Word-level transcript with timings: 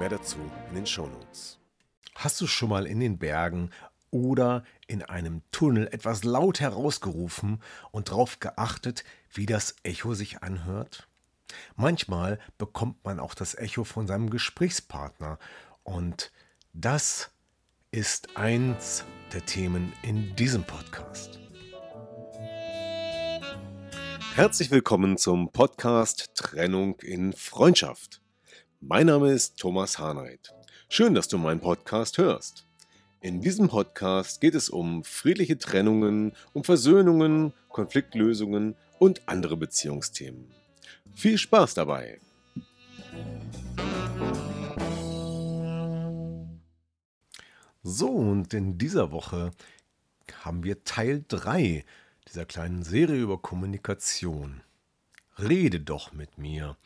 Mehr 0.00 0.08
dazu 0.08 0.38
in 0.70 0.76
den 0.76 0.86
Shownotes. 0.86 1.58
Hast 2.14 2.40
du 2.40 2.46
schon 2.46 2.70
mal 2.70 2.86
in 2.86 3.00
den 3.00 3.18
Bergen 3.18 3.68
oder 4.10 4.64
in 4.86 5.02
einem 5.02 5.42
Tunnel 5.52 5.88
etwas 5.92 6.24
laut 6.24 6.58
herausgerufen 6.58 7.62
und 7.90 8.08
darauf 8.08 8.40
geachtet, 8.40 9.04
wie 9.30 9.44
das 9.44 9.76
Echo 9.82 10.14
sich 10.14 10.42
anhört? 10.42 11.06
Manchmal 11.76 12.38
bekommt 12.56 13.04
man 13.04 13.20
auch 13.20 13.34
das 13.34 13.54
Echo 13.54 13.84
von 13.84 14.06
seinem 14.06 14.30
Gesprächspartner 14.30 15.38
und 15.82 16.32
das 16.72 17.30
ist 17.90 18.38
eins 18.38 19.04
der 19.34 19.44
Themen 19.44 19.92
in 20.00 20.34
diesem 20.34 20.64
Podcast. 20.64 21.38
Herzlich 24.34 24.70
willkommen 24.70 25.18
zum 25.18 25.52
Podcast 25.52 26.30
Trennung 26.34 26.98
in 27.00 27.34
Freundschaft. 27.34 28.22
Mein 28.82 29.08
Name 29.08 29.30
ist 29.30 29.58
Thomas 29.58 29.98
Harnight. 29.98 30.54
Schön, 30.88 31.12
dass 31.14 31.28
du 31.28 31.36
meinen 31.36 31.60
Podcast 31.60 32.16
hörst. 32.16 32.66
In 33.20 33.42
diesem 33.42 33.68
Podcast 33.68 34.40
geht 34.40 34.54
es 34.54 34.70
um 34.70 35.04
friedliche 35.04 35.58
Trennungen, 35.58 36.32
um 36.54 36.64
Versöhnungen, 36.64 37.52
Konfliktlösungen 37.68 38.76
und 38.98 39.28
andere 39.28 39.58
Beziehungsthemen. 39.58 40.50
Viel 41.14 41.36
Spaß 41.36 41.74
dabei! 41.74 42.20
So, 47.82 48.08
und 48.08 48.54
in 48.54 48.78
dieser 48.78 49.12
Woche 49.12 49.50
haben 50.42 50.64
wir 50.64 50.84
Teil 50.84 51.22
3 51.28 51.84
dieser 52.28 52.46
kleinen 52.46 52.82
Serie 52.82 53.20
über 53.20 53.36
Kommunikation. 53.36 54.62
Rede 55.38 55.80
doch 55.80 56.12
mit 56.12 56.38
mir. 56.38 56.78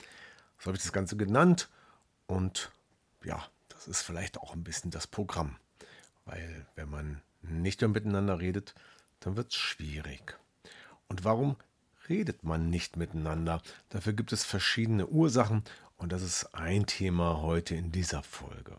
So 0.59 0.67
habe 0.67 0.77
ich 0.77 0.83
das 0.83 0.93
Ganze 0.93 1.17
genannt. 1.17 1.69
Und 2.27 2.71
ja, 3.25 3.45
das 3.69 3.89
ist 3.89 4.03
vielleicht 4.03 4.39
auch 4.39 4.55
ein 4.55 4.65
bisschen 4.65 4.91
das 4.91 5.07
Programm. 5.07 5.57
Weil 6.25 6.67
wenn 6.75 6.89
man 6.89 7.23
nicht 7.43 7.81
mehr 7.81 7.89
miteinander 7.89 8.39
redet, 8.39 8.75
dann 9.21 9.37
wird 9.37 9.53
es 9.53 9.57
schwierig. 9.57 10.39
Und 11.09 11.25
warum 11.25 11.57
redet 12.09 12.45
man 12.45 12.71
nicht 12.71 12.97
miteinander? 12.97 13.63
Dafür 13.91 14.13
gibt 14.13 14.33
es 14.33 14.45
verschiedene 14.45 15.07
Ursachen 15.07 15.65
und 15.97 16.13
das 16.13 16.23
ist 16.23 16.55
ein 16.55 16.87
Thema 16.87 17.41
heute 17.41 17.75
in 17.75 17.93
dieser 17.93 18.23
Folge. 18.23 18.79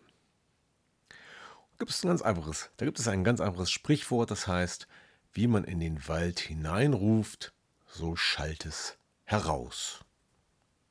Da 1.10 1.80
gibt 1.80 1.92
es 1.92 2.04
ein 2.04 2.08
ganz 2.08 2.22
einfaches, 2.22 2.70
da 2.78 2.86
gibt 2.86 3.00
es 3.00 3.08
ein 3.08 3.24
ganz 3.24 3.42
einfaches 3.42 3.72
Sprichwort, 3.72 4.32
das 4.32 4.48
heißt, 4.48 4.88
wie 5.34 5.48
man 5.48 5.66
in 5.66 5.80
den 5.80 6.08
Wald 6.08 6.40
hineinruft, 6.40 7.54
so 7.88 8.16
schallt 8.16 8.66
es 8.66 8.98
heraus. 9.26 10.06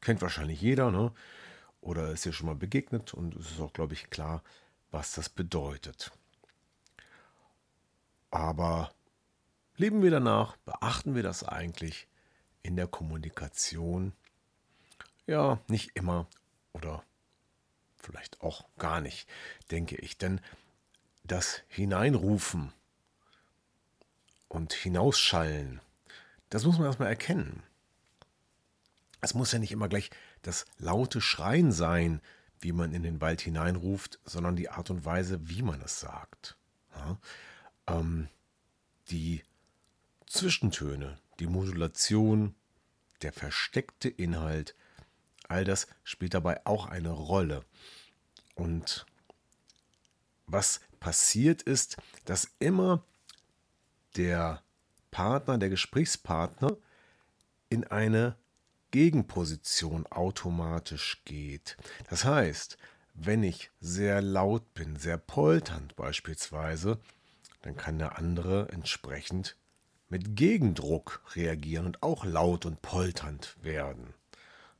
Kennt 0.01 0.21
wahrscheinlich 0.21 0.61
jeder, 0.61 0.91
ne? 0.91 1.13
Oder 1.85 2.13
ist 2.13 2.25
dir 2.25 2.33
schon 2.33 2.47
mal 2.47 2.55
begegnet 2.55 3.13
und 3.13 3.37
es 3.37 3.51
ist 3.51 3.61
auch, 3.61 3.75
glaube 3.75 3.93
ich, 3.93 4.09
klar, 4.09 4.43
was 4.91 5.13
das 5.13 5.29
bedeutet. 5.29 6.13
Aber 8.31 8.91
leben 9.77 10.03
wir 10.03 10.11
danach? 10.11 10.57
Beachten 10.65 11.15
wir 11.15 11.23
das 11.23 11.45
eigentlich 11.45 12.09
in 12.63 12.77
der 12.77 12.87
Kommunikation? 12.87 14.15
Ja, 15.27 15.61
nicht 15.69 15.91
immer 15.95 16.27
oder 16.73 17.05
vielleicht 17.99 18.41
auch 18.41 18.65
gar 18.79 19.03
nicht, 19.03 19.29
denke 19.71 19.97
ich. 19.97 20.17
Denn 20.17 20.41
das 21.23 21.61
Hineinrufen 21.69 22.73
und 24.49 24.73
Hinausschallen, 24.73 25.83
das 26.49 26.65
muss 26.65 26.79
man 26.79 26.87
erstmal 26.87 27.09
erkennen. 27.09 27.63
Es 29.21 29.35
muss 29.35 29.53
ja 29.53 29.59
nicht 29.59 29.73
immer 29.73 29.89
gleich 29.89 30.11
das 30.47 30.67
laute 30.79 31.21
Schreien 31.21 31.73
sein, 31.73 32.21
wie 32.61 32.73
man 32.73 32.93
in 32.93 33.03
den 33.03 33.21
Wald 33.21 33.41
hineinruft, 33.41 34.21
sondern 34.25 34.57
die 34.57 34.71
Art 34.71 34.91
und 34.91 35.05
Weise, 35.05 35.49
wie 35.49 35.63
man 35.63 35.81
es 35.83 36.01
sagt. 36.01 36.57
Ja? 36.95 37.19
ähm, 37.87 38.29
die 39.11 39.43
Zwischentöne, 40.27 41.19
die 41.41 41.47
Modulation, 41.47 42.55
der 43.23 43.33
versteckte 43.33 44.09
Inhalt, 44.09 44.75
all 45.49 45.65
das 45.65 45.87
spielt 46.03 46.35
dabei 46.35 46.65
auch 46.65 46.87
eine 46.87 47.11
Rolle. 47.11 47.65
Und 48.55 49.07
was 50.47 50.81
passiert 51.01 51.63
ist, 51.63 51.97
dass 52.25 52.51
immer 52.59 53.05
der 54.17 54.63
Partner, 55.11 55.59
der 55.59 55.69
Gesprächspartner 55.69 56.77
in 57.69 57.85
eine 57.85 58.37
Gegenposition 58.95 60.07
automatisch 60.07 61.23
geht. 61.25 61.77
Das 62.11 62.25
heißt, 62.25 62.79
wenn 63.13 63.43
ich 63.43 63.73
sehr 63.81 64.23
laut 64.23 64.73
bin, 64.73 64.95
sehr 64.95 65.19
polternd 65.19 65.97
beispielsweise, 65.97 67.01
dann 67.63 67.77
kann 67.77 67.99
der 67.99 68.19
andere 68.19 68.69
entsprechend 68.69 69.57
mit 70.09 70.37
Gegendruck 70.37 71.25
reagieren 71.35 71.87
und 71.87 72.05
auch 72.05 72.25
laut 72.25 72.67
und 72.67 72.83
polternd 72.83 73.57
werden. 73.61 74.15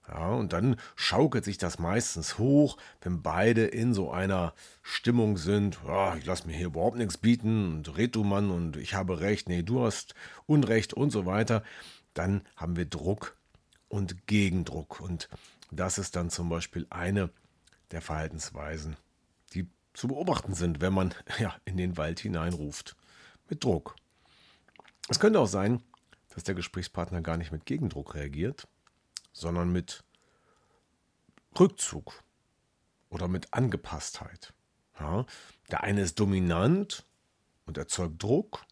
Ja, 0.07 0.29
und 0.29 0.53
dann 0.53 0.77
schaukelt 0.95 1.45
sich 1.45 1.59
das 1.59 1.81
meistens 1.81 2.39
hoch, 2.39 2.77
wenn 3.01 3.21
beide 3.21 3.67
in 3.67 3.95
so 3.95 4.13
einer 4.13 4.55
Stimmung 4.83 5.39
sind, 5.39 5.81
ja, 5.89 6.15
ich 6.15 6.25
lasse 6.25 6.47
mir 6.47 6.57
hier 6.57 6.67
überhaupt 6.67 6.99
nichts 6.99 7.19
bieten 7.19 7.79
und 7.79 7.97
red 7.97 8.15
du 8.15 8.23
Mann 8.23 8.53
und 8.53 8.77
ich 8.77 8.95
habe 8.95 9.19
recht, 9.19 9.49
nee, 9.49 9.63
du 9.63 9.85
hast 9.85 10.15
Unrecht 10.47 10.95
und 10.95 11.11
so 11.11 11.27
weiter. 11.27 11.65
Dann 12.13 12.43
haben 12.55 12.77
wir 12.77 12.85
Druck 12.85 13.37
und 13.95 14.27
Gegendruck. 14.27 15.01
Und 15.01 15.29
das 15.71 15.99
ist 15.99 16.17
dann 16.17 16.29
zum 16.29 16.49
Beispiel 16.49 16.87
eine 16.91 17.31
der 17.93 18.03
Verhaltensweisen, 18.03 18.97
zu 19.95 20.09
beobachten 20.09 20.55
sind, 20.55 20.81
wenn 20.81 20.93
man 20.93 21.15
ja, 21.39 21.55
in 21.65 21.77
den 21.77 21.97
Wald 21.97 22.21
hineinruft. 22.21 22.97
Mit 23.49 23.63
Druck. 23.63 23.95
Es 25.09 25.21
könnte 25.21 25.39
auch 25.39 25.47
sein, 25.47 25.83
dass 26.31 26.43
der 26.43 26.55
Gesprächspartner 26.55 27.21
gar 27.21 27.37
nicht 27.37 27.53
mit 27.53 27.67
Gegendruck 27.67 28.15
reagiert, 28.15 28.67
sondern 29.33 29.71
mit 29.71 30.03
Rückzug 31.59 32.25
oder 33.11 33.29
mit 33.29 33.53
Angepasstheit. 33.53 34.53
Ja, 34.99 35.27
der 35.71 35.85
eine 35.85 36.01
ist 36.01 36.19
dominant 36.19 37.05
und 37.67 37.79
erzeugt 37.79 38.21
Druck. 38.21 38.65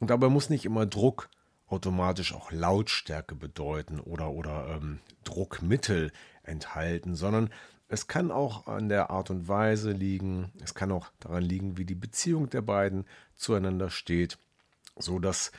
Und 0.00 0.10
dabei 0.10 0.28
muss 0.28 0.50
nicht 0.50 0.64
immer 0.64 0.84
Druck 0.84 1.30
automatisch 1.68 2.34
auch 2.34 2.50
Lautstärke 2.50 3.34
bedeuten 3.34 4.00
oder, 4.00 4.30
oder 4.30 4.68
ähm, 4.68 5.00
Druckmittel 5.24 6.12
enthalten, 6.42 7.14
sondern 7.14 7.50
es 7.88 8.06
kann 8.06 8.30
auch 8.30 8.66
an 8.66 8.88
der 8.88 9.10
Art 9.10 9.30
und 9.30 9.48
Weise 9.48 9.92
liegen, 9.92 10.52
es 10.62 10.74
kann 10.74 10.92
auch 10.92 11.10
daran 11.20 11.42
liegen, 11.42 11.78
wie 11.78 11.84
die 11.84 11.94
Beziehung 11.94 12.50
der 12.50 12.62
beiden 12.62 13.06
zueinander 13.34 13.90
steht, 13.90 14.38
so 14.96 15.18
dass 15.18 15.52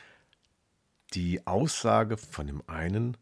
die 1.12 1.46
Aussage 1.46 2.16
von 2.16 2.46
dem 2.46 2.62
einen 2.68 3.16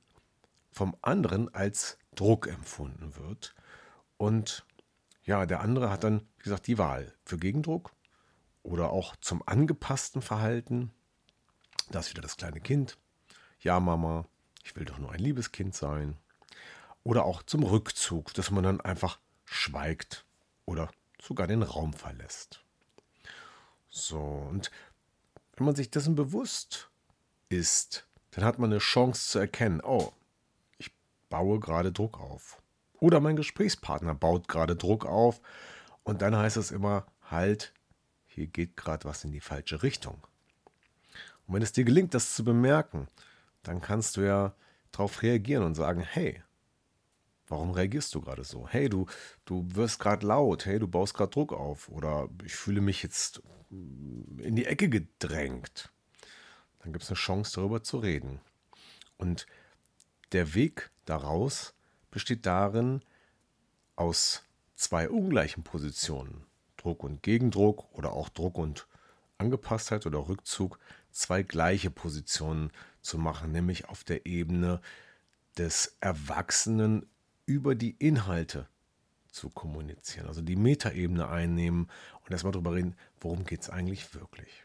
vom 0.71 0.95
anderen 1.01 1.53
als 1.55 1.99
Druck 2.15 2.49
empfunden 2.49 3.17
wird 3.17 3.55
und 4.19 4.65
ja, 5.25 5.45
der 5.45 5.61
andere 5.61 5.91
hat 5.91 6.05
dann, 6.05 6.23
wie 6.39 6.45
gesagt, 6.45 6.67
die 6.67 6.79
Wahl 6.79 7.13
für 7.23 7.37
Gegendruck 7.37 7.93
oder 8.63 8.91
auch 8.91 9.15
zum 9.17 9.43
angepassten 9.47 10.23
Verhalten. 10.23 10.91
Das 11.91 12.07
ist 12.07 12.13
wieder 12.13 12.23
das 12.23 12.37
kleine 12.37 12.61
Kind. 12.61 12.99
Ja, 13.61 13.81
Mama, 13.81 14.27
ich 14.63 14.77
will 14.77 14.85
doch 14.85 14.99
nur 14.99 15.13
ein 15.13 15.19
liebes 15.19 15.53
Kind 15.53 15.75
sein 15.75 16.17
oder 17.03 17.25
auch 17.25 17.43
zum 17.43 17.63
Rückzug, 17.63 18.35
dass 18.35 18.51
man 18.51 18.65
dann 18.65 18.81
einfach 18.81 19.19
schweigt 19.45 20.25
oder 20.67 20.91
sogar 21.21 21.47
den 21.47 21.63
Raum 21.63 21.95
verlässt. 21.95 22.63
So, 23.89 24.21
und 24.21 24.71
wenn 25.57 25.67
man 25.67 25.75
sich 25.75 25.91
dessen 25.91 26.15
bewusst 26.15 26.91
ist, 27.49 28.07
dann 28.33 28.45
hat 28.45 28.59
man 28.59 28.71
eine 28.71 28.79
Chance 28.79 29.31
zu 29.31 29.39
erkennen, 29.39 29.81
oh, 29.83 30.13
ich 30.77 30.93
baue 31.31 31.59
gerade 31.59 31.91
Druck 31.91 32.21
auf. 32.21 32.61
Oder 33.01 33.21
mein 33.21 33.37
Gesprächspartner 33.37 34.15
baut 34.15 34.49
gerade 34.49 34.77
Druck 34.77 35.07
auf. 35.07 35.41
Und 36.03 36.23
dann 36.23 36.37
heißt 36.37 36.57
es 36.57 36.71
immer, 36.71 37.07
halt, 37.23 37.73
hier 38.27 38.47
geht 38.47 38.77
gerade 38.77 39.05
was 39.05 39.25
in 39.25 39.33
die 39.33 39.41
falsche 39.41 39.83
Richtung. 39.83 40.28
Und 41.49 41.55
wenn 41.55 41.63
es 41.63 41.73
dir 41.73 41.85
gelingt, 41.85 42.15
das 42.15 42.35
zu 42.35 42.45
bemerken, 42.45 43.09
dann 43.65 43.81
kannst 43.81 44.17
du 44.17 44.21
ja 44.21 44.55
darauf 44.93 45.23
reagieren 45.23 45.65
und 45.65 45.75
sagen, 45.75 46.01
hey, 46.01 46.43
Warum 47.49 47.71
reagierst 47.71 48.15
du 48.15 48.21
gerade 48.21 48.45
so? 48.45 48.69
Hey, 48.69 48.89
du, 48.89 49.07
du 49.47 49.67
wirst 49.73 49.99
gerade 49.99 50.27
laut. 50.27 50.67
Hey, 50.67 50.79
du 50.79 50.87
baust 50.87 51.15
gerade 51.15 51.31
Druck 51.31 51.53
auf. 51.53 51.89
Oder 51.89 52.29
ich 52.45 52.55
fühle 52.55 52.81
mich 52.81 53.03
jetzt 53.03 53.43
in 53.71 54.55
die 54.55 54.67
Ecke 54.67 54.89
gedrängt. 54.89 55.91
Dann 56.81 56.93
gibt 56.93 57.05
es 57.05 57.11
eine 57.11 57.17
Chance, 57.17 57.53
darüber 57.55 57.83
zu 57.83 57.99
reden. 57.99 58.41
Und 59.17 59.47
der 60.33 60.55
Weg 60.55 60.91
daraus 61.07 61.75
besteht 62.11 62.45
darin, 62.47 63.03
aus 63.97 64.45
zwei 64.77 65.09
ungleichen 65.09 65.65
Positionen, 65.65 66.45
Druck 66.77 67.03
und 67.03 67.23
Gegendruck 67.23 67.91
oder 67.93 68.13
auch 68.13 68.29
Druck 68.29 68.59
und 68.59 68.87
Angepasstheit 69.39 70.07
oder 70.07 70.29
Rückzug, 70.29 70.79
zwei 71.11 71.43
gleiche 71.43 71.91
Positionen 71.91 72.71
zu 73.01 73.19
machen, 73.19 73.53
nämlich 73.53 73.89
auf 73.89 74.05
der 74.05 74.27
Ebene 74.27 74.81
des 75.57 75.97
Erwachsenen 76.01 77.07
über 77.47 77.75
die 77.75 77.97
Inhalte 77.99 78.69
zu 79.31 79.51
kommunizieren, 79.51 80.27
also 80.27 80.43
die 80.43 80.57
Metaebene 80.57 81.29
einnehmen 81.29 81.89
und 82.25 82.33
erstmal 82.33 82.53
darüber 82.53 82.75
reden, 82.75 82.97
worum 83.21 83.45
geht 83.45 83.63
es 83.63 83.71
eigentlich 83.71 84.15
wirklich. 84.15 84.65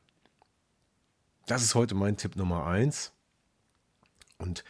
Das 1.45 1.63
ist 1.63 1.75
heute 1.75 1.95
mein 1.95 2.17
Tipp 2.17 2.35
Nummer 2.35 2.65
eins. 2.65 3.11
Und 4.37 4.63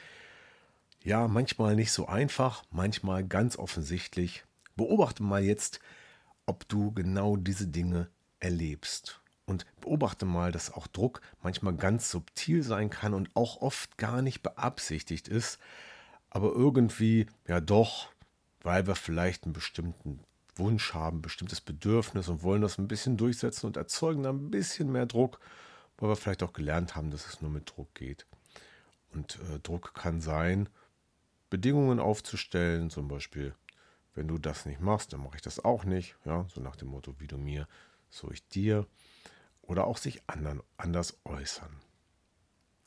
ja, 1.03 1.27
manchmal 1.27 1.75
nicht 1.75 1.91
so 1.91 2.07
einfach, 2.07 2.63
manchmal 2.71 3.25
ganz 3.25 3.57
offensichtlich. 3.57 4.45
Beobachte 4.75 5.21
mal 5.21 5.43
jetzt, 5.43 5.79
ob 6.45 6.67
du 6.67 6.91
genau 6.91 7.37
diese 7.37 7.67
Dinge 7.67 8.09
erlebst. 8.39 9.22
Und 9.45 9.65
beobachte 9.81 10.25
mal, 10.25 10.51
dass 10.51 10.71
auch 10.71 10.87
Druck 10.87 11.21
manchmal 11.41 11.75
ganz 11.75 12.09
subtil 12.09 12.63
sein 12.63 12.89
kann 12.89 13.13
und 13.13 13.35
auch 13.35 13.61
oft 13.61 13.97
gar 13.97 14.21
nicht 14.21 14.41
beabsichtigt 14.41 15.27
ist, 15.27 15.59
aber 16.29 16.53
irgendwie 16.53 17.27
ja 17.47 17.59
doch, 17.59 18.09
weil 18.61 18.87
wir 18.87 18.95
vielleicht 18.95 19.43
einen 19.43 19.53
bestimmten 19.53 20.21
Wunsch 20.55 20.93
haben, 20.93 21.17
ein 21.17 21.21
bestimmtes 21.21 21.61
Bedürfnis 21.61 22.29
und 22.29 22.43
wollen 22.43 22.61
das 22.61 22.77
ein 22.77 22.87
bisschen 22.87 23.17
durchsetzen 23.17 23.67
und 23.67 23.77
erzeugen 23.77 24.23
dann 24.23 24.45
ein 24.45 24.51
bisschen 24.51 24.91
mehr 24.91 25.05
Druck, 25.05 25.39
weil 25.97 26.09
wir 26.09 26.15
vielleicht 26.15 26.43
auch 26.43 26.53
gelernt 26.53 26.95
haben, 26.95 27.11
dass 27.11 27.27
es 27.27 27.41
nur 27.41 27.51
mit 27.51 27.69
Druck 27.75 27.93
geht. 27.95 28.25
Und 29.13 29.39
äh, 29.53 29.59
Druck 29.59 29.93
kann 29.93 30.21
sein, 30.21 30.69
Bedingungen 31.49 31.99
aufzustellen, 31.99 32.89
zum 32.89 33.07
Beispiel, 33.07 33.53
wenn 34.15 34.27
du 34.27 34.37
das 34.37 34.65
nicht 34.65 34.79
machst, 34.79 35.13
dann 35.13 35.21
mache 35.21 35.35
ich 35.35 35.41
das 35.41 35.63
auch 35.63 35.83
nicht. 35.83 36.15
Ja, 36.25 36.45
so 36.53 36.61
nach 36.61 36.75
dem 36.75 36.87
Motto, 36.87 37.13
wie 37.19 37.27
du 37.27 37.37
mir, 37.37 37.67
so 38.09 38.31
ich 38.31 38.47
dir. 38.47 38.87
Oder 39.63 39.87
auch 39.87 39.97
sich 39.97 40.21
anderen, 40.27 40.61
anders 40.77 41.17
äußern. 41.25 41.81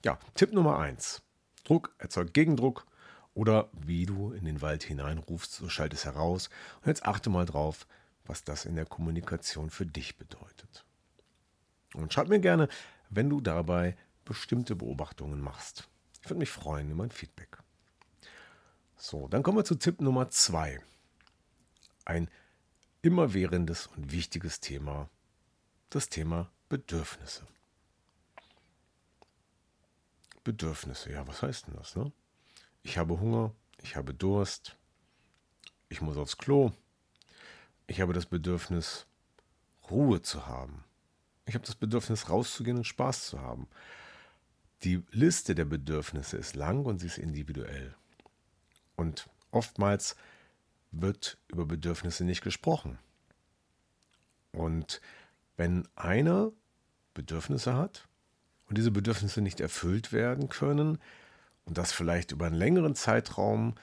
Ja, 0.04 0.18
Tipp 0.34 0.52
Nummer 0.52 0.78
eins: 0.78 1.22
Druck 1.64 1.94
erzeugt 1.98 2.34
Gegendruck 2.34 2.86
oder 3.34 3.68
wie 3.72 4.06
du 4.06 4.32
in 4.32 4.44
den 4.44 4.62
Wald 4.62 4.82
hineinrufst, 4.82 5.52
so 5.52 5.68
schallt 5.68 5.92
es 5.94 6.04
heraus. 6.04 6.48
Und 6.80 6.86
jetzt 6.86 7.04
achte 7.04 7.28
mal 7.28 7.44
drauf, 7.44 7.86
was 8.24 8.44
das 8.44 8.64
in 8.64 8.76
der 8.76 8.86
Kommunikation 8.86 9.70
für 9.70 9.86
dich 9.86 10.16
bedeutet. 10.16 10.84
Und 11.94 12.12
schreib 12.12 12.28
mir 12.28 12.40
gerne, 12.40 12.68
wenn 13.10 13.28
du 13.30 13.40
dabei 13.40 13.96
bestimmte 14.24 14.76
Beobachtungen 14.76 15.40
machst. 15.40 15.88
Ich 16.22 16.30
würde 16.30 16.38
mich 16.38 16.50
freuen 16.50 16.90
über 16.90 17.04
ein 17.04 17.10
Feedback. 17.10 17.58
So, 18.96 19.28
dann 19.28 19.42
kommen 19.42 19.58
wir 19.58 19.64
zu 19.64 19.76
Tipp 19.76 20.00
Nummer 20.00 20.30
zwei. 20.30 20.80
Ein 22.04 22.28
immerwährendes 23.02 23.86
und 23.86 24.12
wichtiges 24.12 24.60
Thema, 24.60 25.08
das 25.90 26.08
Thema 26.08 26.50
Bedürfnisse. 26.68 27.46
Bedürfnisse, 30.42 31.12
ja, 31.12 31.26
was 31.26 31.42
heißt 31.42 31.66
denn 31.66 31.74
das? 31.74 31.96
Ne? 31.96 32.12
Ich 32.82 32.98
habe 32.98 33.18
Hunger, 33.20 33.52
ich 33.82 33.96
habe 33.96 34.14
Durst, 34.14 34.76
ich 35.88 36.00
muss 36.00 36.16
aufs 36.16 36.38
Klo, 36.38 36.72
ich 37.86 38.00
habe 38.00 38.12
das 38.12 38.26
Bedürfnis, 38.26 39.06
Ruhe 39.90 40.22
zu 40.22 40.46
haben. 40.46 40.84
Ich 41.46 41.54
habe 41.54 41.64
das 41.64 41.76
Bedürfnis, 41.76 42.28
rauszugehen 42.28 42.78
und 42.78 42.84
Spaß 42.84 43.26
zu 43.26 43.40
haben. 43.40 43.68
Die 44.82 45.02
Liste 45.12 45.54
der 45.54 45.64
Bedürfnisse 45.64 46.36
ist 46.36 46.56
lang 46.56 46.84
und 46.84 46.98
sie 46.98 47.06
ist 47.06 47.18
individuell. 47.18 47.94
Und 48.96 49.28
oftmals 49.52 50.16
wird 50.90 51.38
über 51.48 51.64
Bedürfnisse 51.64 52.24
nicht 52.24 52.42
gesprochen. 52.42 52.98
Und 54.52 55.00
wenn 55.56 55.88
einer 55.94 56.52
Bedürfnisse 57.14 57.74
hat 57.74 58.08
und 58.68 58.78
diese 58.78 58.90
Bedürfnisse 58.90 59.40
nicht 59.40 59.60
erfüllt 59.60 60.12
werden 60.12 60.48
können, 60.48 60.98
und 61.66 61.78
das 61.78 61.92
vielleicht 61.92 62.32
über 62.32 62.46
einen 62.46 62.54
längeren 62.54 62.94
Zeitraum, 62.94 63.74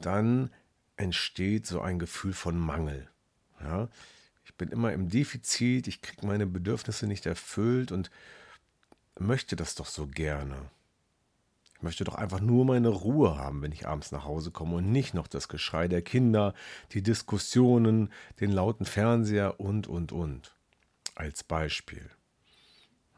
dann 0.00 0.50
entsteht 0.96 1.66
so 1.66 1.80
ein 1.80 1.98
Gefühl 1.98 2.34
von 2.34 2.58
Mangel. 2.58 3.08
Ja? 3.60 3.88
Ich 4.44 4.54
bin 4.54 4.68
immer 4.68 4.92
im 4.92 5.08
Defizit, 5.08 5.88
ich 5.88 6.02
kriege 6.02 6.26
meine 6.26 6.46
Bedürfnisse 6.46 7.06
nicht 7.06 7.26
erfüllt 7.26 7.90
und 7.90 8.10
möchte 9.18 9.56
das 9.56 9.74
doch 9.74 9.86
so 9.86 10.06
gerne. 10.06 10.56
Ich 11.76 11.82
möchte 11.82 12.04
doch 12.04 12.14
einfach 12.14 12.40
nur 12.40 12.64
meine 12.64 12.88
Ruhe 12.88 13.36
haben, 13.36 13.62
wenn 13.62 13.72
ich 13.72 13.88
abends 13.88 14.12
nach 14.12 14.24
Hause 14.24 14.50
komme 14.50 14.76
und 14.76 14.92
nicht 14.92 15.14
noch 15.14 15.26
das 15.26 15.48
Geschrei 15.48 15.88
der 15.88 16.02
Kinder, 16.02 16.54
die 16.92 17.02
Diskussionen, 17.02 18.12
den 18.40 18.52
lauten 18.52 18.84
Fernseher 18.84 19.58
und, 19.58 19.88
und, 19.88 20.12
und. 20.12 20.54
Als 21.14 21.44
Beispiel. 21.44 22.10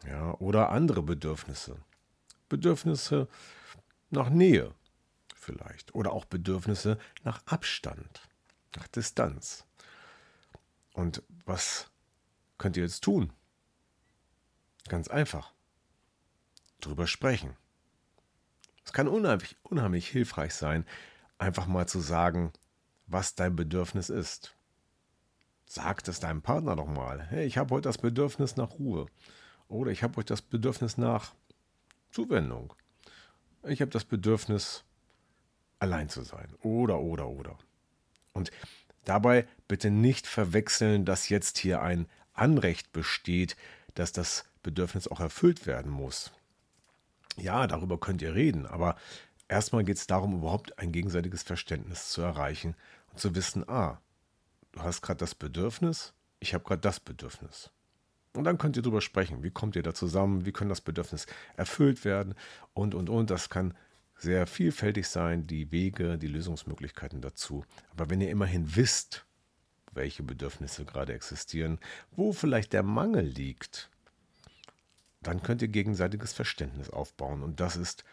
Ja, 0.06 0.32
oder 0.34 0.70
andere 0.70 1.02
Bedürfnisse. 1.02 1.78
Bedürfnisse, 2.48 3.28
nach 4.10 4.30
Nähe 4.30 4.74
vielleicht 5.44 5.94
oder 5.94 6.12
auch 6.12 6.24
Bedürfnisse 6.24 6.98
nach 7.22 7.42
Abstand, 7.46 8.22
nach 8.76 8.86
Distanz. 8.88 9.66
Und 10.92 11.22
was 11.44 11.90
könnt 12.58 12.76
ihr 12.76 12.82
jetzt 12.82 13.04
tun? 13.04 13.32
Ganz 14.88 15.08
einfach. 15.08 15.52
Drüber 16.80 17.06
sprechen. 17.06 17.56
Es 18.84 18.92
kann 18.92 19.08
unheimlich, 19.08 19.56
unheimlich 19.62 20.08
hilfreich 20.08 20.54
sein, 20.54 20.86
einfach 21.38 21.66
mal 21.66 21.88
zu 21.88 22.00
sagen, 22.00 22.52
was 23.06 23.34
dein 23.34 23.56
Bedürfnis 23.56 24.10
ist. 24.10 24.53
Sag 25.66 26.06
es 26.06 26.20
deinem 26.20 26.42
Partner 26.42 26.76
doch 26.76 26.86
mal. 26.86 27.22
Hey, 27.22 27.46
ich 27.46 27.58
habe 27.58 27.74
heute 27.74 27.88
das 27.88 27.98
Bedürfnis 27.98 28.56
nach 28.56 28.72
Ruhe. 28.72 29.06
Oder 29.68 29.90
ich 29.90 30.02
habe 30.02 30.16
heute 30.16 30.32
das 30.32 30.42
Bedürfnis 30.42 30.98
nach 30.98 31.34
Zuwendung. 32.10 32.74
Ich 33.64 33.80
habe 33.80 33.90
das 33.90 34.04
Bedürfnis, 34.04 34.84
allein 35.78 36.08
zu 36.08 36.22
sein. 36.22 36.54
Oder, 36.62 37.00
oder, 37.00 37.28
oder. 37.28 37.58
Und 38.32 38.50
dabei 39.04 39.46
bitte 39.68 39.90
nicht 39.90 40.26
verwechseln, 40.26 41.04
dass 41.04 41.28
jetzt 41.28 41.58
hier 41.58 41.82
ein 41.82 42.06
Anrecht 42.34 42.92
besteht, 42.92 43.56
dass 43.94 44.12
das 44.12 44.44
Bedürfnis 44.62 45.08
auch 45.08 45.20
erfüllt 45.20 45.66
werden 45.66 45.90
muss. 45.90 46.30
Ja, 47.36 47.66
darüber 47.66 47.98
könnt 47.98 48.22
ihr 48.22 48.34
reden, 48.34 48.66
aber 48.66 48.96
erstmal 49.48 49.84
geht 49.84 49.96
es 49.96 50.06
darum, 50.06 50.38
überhaupt 50.38 50.78
ein 50.78 50.92
gegenseitiges 50.92 51.42
Verständnis 51.42 52.10
zu 52.10 52.22
erreichen 52.22 52.76
und 53.12 53.18
zu 53.18 53.34
wissen, 53.34 53.68
ah, 53.68 54.00
du 54.74 54.82
hast 54.82 55.02
gerade 55.02 55.18
das 55.18 55.34
Bedürfnis, 55.34 56.12
ich 56.40 56.52
habe 56.54 56.64
gerade 56.64 56.80
das 56.80 57.00
Bedürfnis. 57.00 57.70
Und 58.34 58.44
dann 58.44 58.58
könnt 58.58 58.76
ihr 58.76 58.82
darüber 58.82 59.00
sprechen. 59.00 59.44
Wie 59.44 59.52
kommt 59.52 59.76
ihr 59.76 59.84
da 59.84 59.94
zusammen? 59.94 60.44
Wie 60.44 60.52
können 60.52 60.68
das 60.68 60.80
Bedürfnis 60.80 61.26
erfüllt 61.56 62.04
werden? 62.04 62.34
Und, 62.72 62.94
und, 62.94 63.08
und. 63.08 63.30
Das 63.30 63.48
kann 63.48 63.74
sehr 64.16 64.48
vielfältig 64.48 65.06
sein, 65.06 65.46
die 65.46 65.70
Wege, 65.70 66.18
die 66.18 66.26
Lösungsmöglichkeiten 66.26 67.20
dazu. 67.20 67.64
Aber 67.92 68.10
wenn 68.10 68.20
ihr 68.20 68.30
immerhin 68.30 68.74
wisst, 68.74 69.24
welche 69.92 70.24
Bedürfnisse 70.24 70.84
gerade 70.84 71.14
existieren, 71.14 71.78
wo 72.10 72.32
vielleicht 72.32 72.72
der 72.72 72.82
Mangel 72.82 73.24
liegt, 73.24 73.88
dann 75.22 75.42
könnt 75.42 75.62
ihr 75.62 75.68
gegenseitiges 75.68 76.32
Verständnis 76.32 76.90
aufbauen. 76.90 77.44
Und 77.44 77.60
das 77.60 77.76
ist 77.76 78.04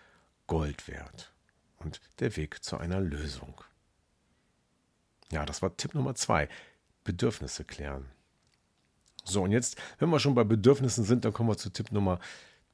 Gold 0.46 0.88
wert. 0.88 1.34
Und 1.78 2.00
der 2.20 2.38
Weg 2.38 2.64
zu 2.64 2.78
einer 2.78 3.02
Lösung. 3.02 3.64
Ja, 5.32 5.46
das 5.46 5.62
war 5.62 5.76
Tipp 5.76 5.96
Nummer 5.96 6.16
zwei. 6.16 6.48
Bedürfnisse 7.04 7.64
klären. 7.64 8.06
So, 9.24 9.44
und 9.44 9.52
jetzt, 9.52 9.78
wenn 10.00 10.10
wir 10.10 10.20
schon 10.20 10.36
bei 10.36 10.44
Bedürfnissen 10.44 11.04
sind, 11.04 11.26
dann 11.26 11.34
kommen 11.34 11.50
wir 11.50 11.58
zu 11.58 11.70
Tipp 11.70 11.92
Nummer 11.92 12.20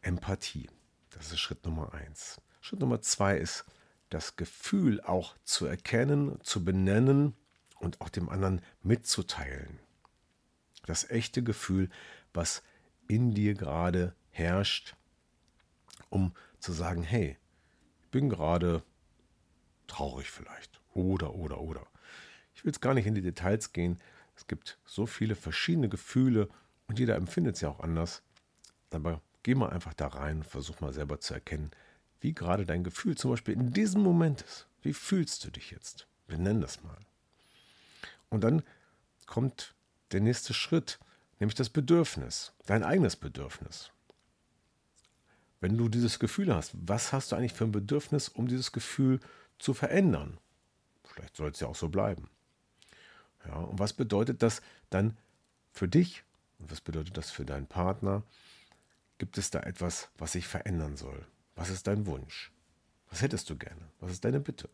Empathie. 0.00 0.68
Das 1.10 1.30
ist 1.30 1.40
Schritt 1.40 1.64
Nummer 1.64 1.92
eins. 1.94 2.40
Schritt 2.60 2.80
Nummer 2.80 3.00
zwei 3.02 3.36
ist, 3.36 3.64
das 4.08 4.36
Gefühl 4.36 5.00
auch 5.00 5.36
zu 5.44 5.66
erkennen, 5.66 6.38
zu 6.42 6.64
benennen 6.64 7.34
und 7.78 8.00
auch 8.00 8.08
dem 8.08 8.28
anderen 8.28 8.62
mitzuteilen. 8.82 9.78
Das 10.86 11.08
echte 11.08 11.42
Gefühl, 11.42 11.88
was 12.32 12.62
in 13.08 13.34
dir 13.34 13.54
gerade 13.54 14.14
herrscht, 14.30 14.96
um 16.08 16.34
zu 16.58 16.72
sagen, 16.72 17.02
hey, 17.02 17.36
ich 18.02 18.08
bin 18.08 18.28
gerade 18.28 18.82
traurig 19.92 20.30
vielleicht. 20.30 20.80
Oder, 20.94 21.34
oder, 21.34 21.60
oder. 21.60 21.86
Ich 22.54 22.64
will 22.64 22.70
jetzt 22.70 22.80
gar 22.80 22.94
nicht 22.94 23.06
in 23.06 23.14
die 23.14 23.22
Details 23.22 23.72
gehen. 23.72 24.00
Es 24.34 24.46
gibt 24.46 24.78
so 24.84 25.06
viele 25.06 25.34
verschiedene 25.34 25.88
Gefühle 25.88 26.48
und 26.86 26.98
jeder 26.98 27.16
empfindet 27.16 27.60
ja 27.60 27.68
auch 27.68 27.80
anders. 27.80 28.22
Aber 28.90 29.20
geh 29.42 29.54
mal 29.54 29.70
einfach 29.70 29.94
da 29.94 30.08
rein 30.08 30.38
und 30.38 30.46
versuch 30.46 30.80
mal 30.80 30.92
selber 30.92 31.20
zu 31.20 31.34
erkennen, 31.34 31.70
wie 32.20 32.34
gerade 32.34 32.64
dein 32.64 32.84
Gefühl 32.84 33.16
zum 33.16 33.30
Beispiel 33.30 33.54
in 33.54 33.72
diesem 33.72 34.02
Moment 34.02 34.42
ist. 34.42 34.66
Wie 34.82 34.94
fühlst 34.94 35.44
du 35.44 35.50
dich 35.50 35.70
jetzt? 35.70 36.06
Nennen 36.28 36.62
das 36.62 36.82
mal. 36.82 36.96
Und 38.30 38.42
dann 38.42 38.62
kommt 39.26 39.74
der 40.12 40.20
nächste 40.20 40.54
Schritt, 40.54 40.98
nämlich 41.38 41.54
das 41.54 41.68
Bedürfnis, 41.68 42.54
dein 42.64 42.82
eigenes 42.82 43.16
Bedürfnis. 43.16 43.90
Wenn 45.60 45.76
du 45.76 45.90
dieses 45.90 46.18
Gefühl 46.18 46.54
hast, 46.54 46.72
was 46.74 47.12
hast 47.12 47.30
du 47.30 47.36
eigentlich 47.36 47.52
für 47.52 47.64
ein 47.64 47.72
Bedürfnis, 47.72 48.28
um 48.28 48.48
dieses 48.48 48.72
Gefühl 48.72 49.20
zu 49.62 49.74
verändern? 49.74 50.38
Vielleicht 51.04 51.36
soll 51.36 51.50
es 51.50 51.60
ja 51.60 51.68
auch 51.68 51.76
so 51.76 51.88
bleiben. 51.88 52.28
Ja, 53.46 53.54
und 53.54 53.78
was 53.78 53.92
bedeutet 53.92 54.42
das 54.42 54.62
dann 54.90 55.16
für 55.70 55.88
dich? 55.88 56.24
Und 56.58 56.70
was 56.70 56.80
bedeutet 56.80 57.16
das 57.16 57.30
für 57.30 57.44
deinen 57.44 57.66
Partner? 57.66 58.22
Gibt 59.18 59.38
es 59.38 59.50
da 59.50 59.60
etwas, 59.60 60.10
was 60.18 60.32
sich 60.32 60.46
verändern 60.46 60.96
soll? 60.96 61.26
Was 61.54 61.70
ist 61.70 61.86
dein 61.86 62.06
Wunsch? 62.06 62.52
Was 63.10 63.22
hättest 63.22 63.50
du 63.50 63.56
gerne? 63.56 63.90
Was 64.00 64.12
ist 64.12 64.24
deine 64.24 64.40
Bitte? 64.40 64.68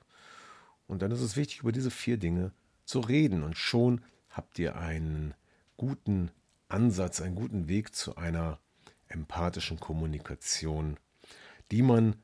Und 0.87 1.02
dann 1.02 1.11
ist 1.11 1.21
es 1.21 1.37
wichtig, 1.37 1.61
über 1.61 1.73
diese 1.73 1.90
vier 1.90 2.16
Dinge 2.16 2.52
zu 2.85 3.00
reden. 3.00 3.42
Und 3.42 3.57
schon 3.57 4.02
habt 4.30 4.59
ihr 4.59 4.76
einen 4.76 5.35
guten 5.76 6.30
Ansatz, 6.68 7.21
einen 7.21 7.35
guten 7.35 7.68
Weg 7.68 7.95
zu 7.95 8.16
einer 8.16 8.59
empathischen 9.09 9.80
Kommunikation, 9.80 10.99
die 11.71 11.83
man 11.83 12.16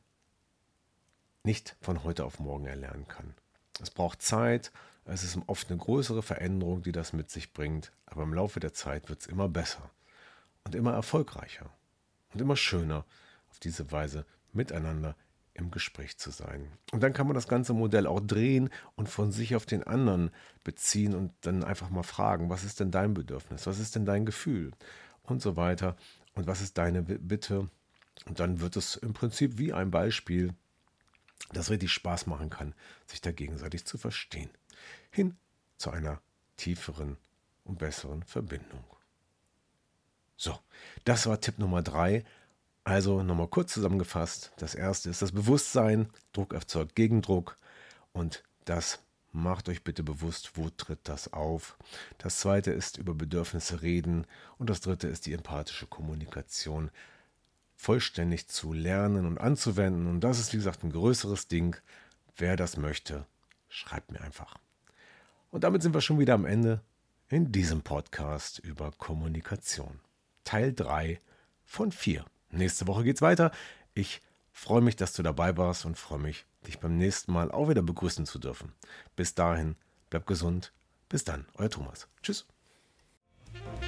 nicht 1.44 1.76
von 1.80 2.02
heute 2.04 2.24
auf 2.24 2.40
morgen 2.40 2.66
erlernen 2.66 3.06
kann. 3.06 3.34
Es 3.80 3.90
braucht 3.90 4.22
Zeit, 4.22 4.72
es 5.04 5.22
ist 5.22 5.38
oft 5.46 5.70
eine 5.70 5.78
größere 5.78 6.22
Veränderung, 6.22 6.82
die 6.82 6.92
das 6.92 7.12
mit 7.12 7.30
sich 7.30 7.52
bringt, 7.52 7.92
aber 8.06 8.22
im 8.22 8.34
Laufe 8.34 8.60
der 8.60 8.72
Zeit 8.72 9.08
wird 9.08 9.20
es 9.20 9.26
immer 9.26 9.48
besser 9.48 9.90
und 10.64 10.74
immer 10.74 10.92
erfolgreicher 10.92 11.70
und 12.32 12.40
immer 12.40 12.56
schöner, 12.56 13.04
auf 13.50 13.60
diese 13.60 13.92
Weise 13.92 14.24
miteinander 14.52 15.14
im 15.52 15.70
Gespräch 15.70 16.18
zu 16.18 16.30
sein. 16.30 16.66
Und 16.92 17.02
dann 17.02 17.12
kann 17.12 17.26
man 17.26 17.34
das 17.34 17.46
ganze 17.46 17.74
Modell 17.74 18.06
auch 18.06 18.20
drehen 18.20 18.70
und 18.96 19.08
von 19.08 19.30
sich 19.30 19.54
auf 19.54 19.66
den 19.66 19.84
anderen 19.84 20.30
beziehen 20.64 21.14
und 21.14 21.32
dann 21.42 21.62
einfach 21.62 21.90
mal 21.90 22.02
fragen, 22.02 22.50
was 22.50 22.64
ist 22.64 22.80
denn 22.80 22.90
dein 22.90 23.14
Bedürfnis, 23.14 23.66
was 23.66 23.78
ist 23.78 23.94
denn 23.94 24.04
dein 24.04 24.26
Gefühl 24.26 24.72
und 25.22 25.42
so 25.42 25.56
weiter 25.56 25.96
und 26.34 26.46
was 26.46 26.60
ist 26.60 26.78
deine 26.78 27.02
Bitte. 27.02 27.68
Und 28.26 28.40
dann 28.40 28.60
wird 28.60 28.76
es 28.76 28.96
im 28.96 29.12
Prinzip 29.12 29.58
wie 29.58 29.72
ein 29.72 29.90
Beispiel, 29.90 30.54
das 31.52 31.70
richtig 31.70 31.92
Spaß 31.92 32.26
machen 32.26 32.50
kann, 32.50 32.74
sich 33.06 33.20
da 33.20 33.32
gegenseitig 33.32 33.84
zu 33.84 33.98
verstehen. 33.98 34.50
Hin 35.10 35.36
zu 35.76 35.90
einer 35.90 36.20
tieferen 36.56 37.16
und 37.64 37.78
besseren 37.78 38.22
Verbindung. 38.24 38.84
So, 40.36 40.58
das 41.04 41.26
war 41.26 41.40
Tipp 41.40 41.58
Nummer 41.58 41.82
drei. 41.82 42.24
Also 42.82 43.22
nochmal 43.22 43.48
kurz 43.48 43.72
zusammengefasst. 43.72 44.52
Das 44.58 44.74
erste 44.74 45.08
ist 45.08 45.22
das 45.22 45.32
Bewusstsein. 45.32 46.10
Druck 46.32 46.52
erzeugt 46.52 46.94
Gegendruck. 46.94 47.56
Und 48.12 48.42
das 48.66 48.98
macht 49.32 49.68
euch 49.68 49.82
bitte 49.82 50.02
bewusst, 50.02 50.52
wo 50.56 50.68
tritt 50.70 51.00
das 51.04 51.32
auf. 51.32 51.78
Das 52.18 52.38
zweite 52.38 52.72
ist 52.72 52.98
über 52.98 53.14
Bedürfnisse 53.14 53.82
reden. 53.82 54.26
Und 54.58 54.68
das 54.70 54.80
dritte 54.80 55.08
ist 55.08 55.26
die 55.26 55.32
empathische 55.32 55.86
Kommunikation 55.86 56.90
vollständig 57.76 58.48
zu 58.48 58.72
lernen 58.72 59.26
und 59.26 59.38
anzuwenden. 59.38 60.06
Und 60.06 60.20
das 60.20 60.38
ist, 60.38 60.52
wie 60.52 60.58
gesagt, 60.58 60.84
ein 60.84 60.92
größeres 60.92 61.48
Ding. 61.48 61.76
Wer 62.36 62.56
das 62.56 62.76
möchte, 62.76 63.26
schreibt 63.68 64.10
mir 64.10 64.20
einfach. 64.20 64.56
Und 65.50 65.64
damit 65.64 65.82
sind 65.82 65.94
wir 65.94 66.00
schon 66.00 66.18
wieder 66.18 66.34
am 66.34 66.46
Ende 66.46 66.80
in 67.28 67.52
diesem 67.52 67.82
Podcast 67.82 68.58
über 68.58 68.90
Kommunikation. 68.92 70.00
Teil 70.44 70.72
3 70.72 71.20
von 71.64 71.92
4. 71.92 72.24
Nächste 72.50 72.86
Woche 72.86 73.04
geht's 73.04 73.22
weiter. 73.22 73.50
Ich 73.94 74.20
freue 74.52 74.80
mich, 74.82 74.96
dass 74.96 75.12
du 75.12 75.22
dabei 75.22 75.56
warst 75.56 75.84
und 75.84 75.98
freue 75.98 76.18
mich, 76.18 76.46
dich 76.66 76.78
beim 76.78 76.96
nächsten 76.96 77.32
Mal 77.32 77.50
auch 77.50 77.68
wieder 77.68 77.82
begrüßen 77.82 78.26
zu 78.26 78.38
dürfen. 78.38 78.72
Bis 79.16 79.34
dahin, 79.34 79.76
bleib 80.10 80.26
gesund. 80.26 80.72
Bis 81.08 81.24
dann, 81.24 81.46
euer 81.54 81.70
Thomas. 81.70 82.08
Tschüss. 82.22 82.46